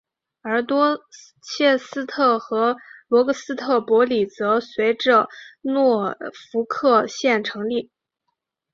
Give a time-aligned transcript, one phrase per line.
[0.41, 0.99] 而多
[1.43, 2.75] 切斯特和
[3.07, 3.53] 罗克斯
[3.85, 5.27] 伯里则随着
[5.61, 6.17] 诺
[6.49, 7.91] 福克县成立。